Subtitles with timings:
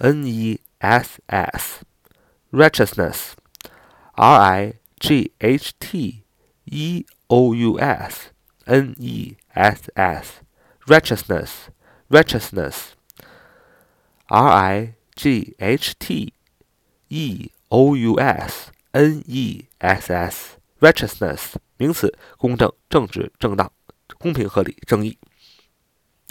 [0.00, 1.84] N E S S,
[2.50, 3.36] righteousness,
[4.18, 6.24] R I G H T
[6.66, 8.30] E O U S.
[8.66, 10.40] N E S S,
[10.88, 11.70] righteousness,
[12.08, 12.96] righteousness,
[14.28, 16.32] R I G H T
[17.10, 18.72] E O U S.
[18.92, 21.54] N E S S, righteousness.
[21.76, 23.70] 名词：公正、正直、正当、
[24.18, 25.18] 公平、合理、正义。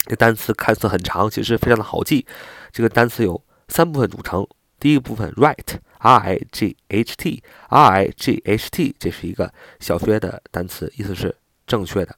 [0.06, 2.26] 这单词看似很长，其实非常的好记。
[2.72, 4.46] 这个单词有三部分组成。
[4.78, 12.16] 第一个部分，right，r i g h t，r i g h t，这是一个小学的单词，意思是正确的、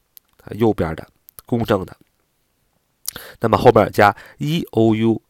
[0.50, 1.04] 右边的、
[1.44, 1.96] 公正的。
[3.40, 5.20] 那么后边加 e o u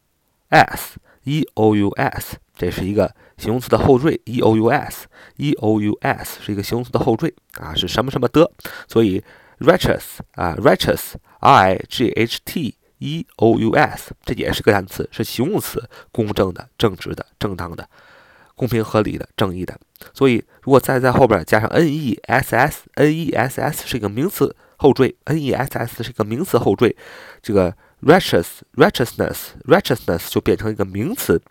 [0.51, 3.15] s，e o u s，这是一个。
[3.39, 8.49] 形容词的后缀 e o u s e o u s 是一个形容词的后缀啊，是什么什么的，
[8.87, 9.21] 所以
[9.59, 17.89] righteous 啊 righteous i g h t e o u s 这也是个单词，是形容词，公正的、正直的、正当的、
[18.55, 19.77] 公平合理的、正义的。
[20.15, 26.95] 所以如果再在后边加上 n e s s n e s s 是一个名词后缀 n e s s 是一个名词后缀，
[27.43, 31.42] 这个 righteous righteousness righteousness 就变成一个名词，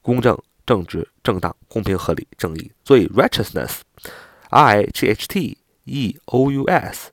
[0.00, 0.36] 公正。
[0.64, 2.70] 正直、正当、公平、合理、正义。
[2.84, 3.80] 所以，righteousness，r
[4.50, 7.10] i g h t e o u s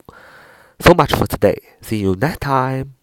[0.83, 1.59] So much for today.
[1.81, 3.02] See you next time.